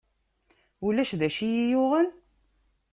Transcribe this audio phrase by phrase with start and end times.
[0.85, 2.07] Ulac d acu iyi-yuɣen?